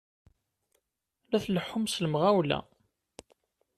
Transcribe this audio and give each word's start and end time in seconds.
La 1.31 1.39
tleḥḥum 1.45 1.85
s 1.87 1.95
lemɣawla! 2.03 2.59